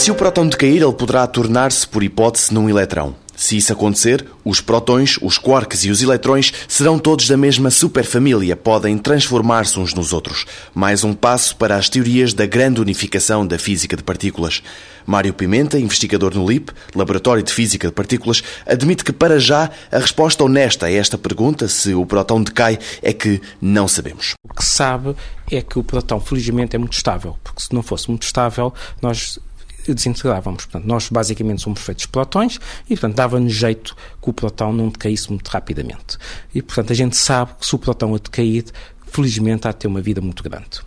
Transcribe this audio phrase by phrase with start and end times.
[0.00, 3.14] Se o próton decair, ele poderá tornar-se, por hipótese, num eletrão.
[3.36, 8.56] Se isso acontecer, os prótons, os quarks e os eletrões serão todos da mesma superfamília,
[8.56, 10.46] podem transformar-se uns nos outros.
[10.74, 14.62] Mais um passo para as teorias da grande unificação da física de partículas.
[15.04, 19.98] Mário Pimenta, investigador no LIP, Laboratório de Física de Partículas, admite que para já a
[19.98, 24.32] resposta honesta a esta pergunta, se o próton decai, é que não sabemos.
[24.48, 25.14] O que sabe
[25.50, 29.38] é que o próton, felizmente, é muito estável, porque se não fosse muito estável, nós
[29.86, 30.64] desintegrávamos.
[30.64, 34.88] Portanto, nós basicamente somos feitos de protões e, portanto, dava-nos jeito que o protão não
[34.88, 36.18] decaísse muito rapidamente.
[36.54, 38.64] E, portanto, a gente sabe que se o protão a decair,
[39.06, 40.80] felizmente há de ter uma vida muito grande.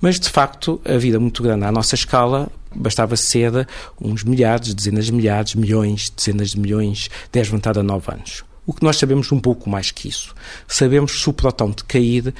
[0.00, 3.68] Mas, de facto, a vida muito grande à nossa escala bastava ser
[4.00, 8.44] uns milhares, dezenas de milhares, milhões, dezenas de milhões, 10 vontade a 9 anos.
[8.64, 10.34] O que nós sabemos um pouco mais que isso.
[10.66, 12.32] Sabemos que se o protão decair,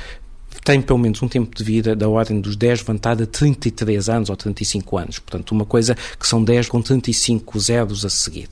[0.65, 4.31] tem pelo menos um tempo de vida da ordem dos 10 levantado a 33 anos
[4.31, 5.19] ou 35 anos.
[5.19, 8.49] Portanto, uma coisa que são 10 com 35 zeros a seguir.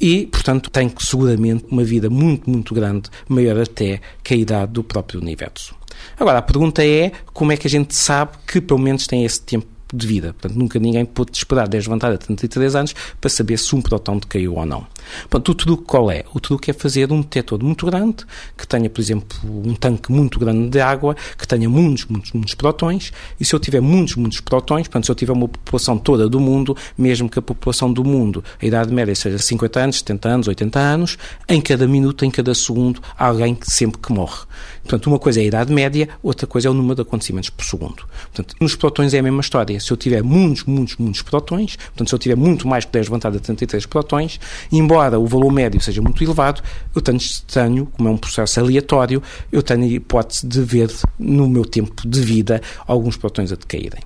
[0.00, 4.82] E, portanto, tem seguramente uma vida muito, muito grande, maior até que a idade do
[4.82, 5.74] próprio universo.
[6.18, 9.42] Agora, a pergunta é como é que a gente sabe que pelo menos tem esse
[9.42, 10.32] tempo de vida.
[10.32, 14.18] Portanto, nunca ninguém pôde esperar 10 levantar a 33 anos para saber se um próton
[14.18, 14.86] decaiu ou não.
[15.28, 16.24] Portanto, o truque qual é?
[16.34, 18.24] O truque é fazer um detetor muito grande,
[18.56, 22.54] que tenha, por exemplo, um tanque muito grande de água, que tenha muitos, muitos, muitos
[22.54, 26.28] prótons, e se eu tiver muitos, muitos prótons, portanto, se eu tiver uma população toda
[26.28, 30.28] do mundo, mesmo que a população do mundo, a idade média seja 50 anos, 70
[30.28, 31.18] anos, 80 anos,
[31.48, 34.44] em cada minuto, em cada segundo, há alguém que sempre que morre.
[34.82, 37.64] Portanto, uma coisa é a idade média, outra coisa é o número de acontecimentos por
[37.64, 38.04] segundo.
[38.32, 39.79] Portanto, nos prótons é a mesma história.
[39.80, 43.08] Se eu tiver muitos, muitos, muitos prótons, portanto, se eu tiver muito mais que 10
[43.08, 46.62] levantado a 33 prótons, embora o valor médio seja muito elevado,
[46.94, 51.48] eu tenho, tenho, como é um processo aleatório, eu tenho a hipótese de ver no
[51.48, 54.00] meu tempo de vida alguns prótons a decaírem.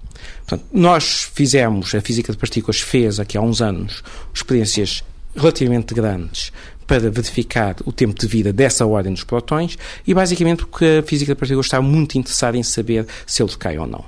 [0.46, 4.02] Portanto, nós fizemos, a física de partículas fez aqui há uns anos
[4.32, 5.02] experiências
[5.36, 6.52] relativamente grandes
[6.86, 11.34] para verificar o tempo de vida dessa ordem dos protões e basicamente porque a física
[11.34, 14.04] de partículas está muito interessada em saber se ele decai ou não.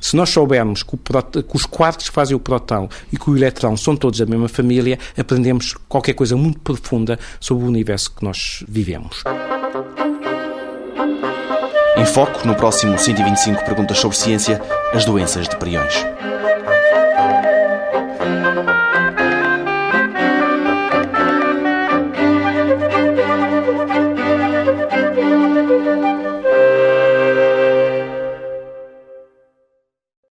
[0.00, 3.76] Se nós soubermos que, que, os quartos que fazem o próton e que o eletrão
[3.76, 8.64] são todos da mesma família, aprendemos qualquer coisa muito profunda sobre o universo que nós
[8.68, 9.22] vivemos.
[11.96, 14.60] Em foco, no próximo 125 Perguntas sobre Ciência,
[14.92, 15.94] as doenças de priões.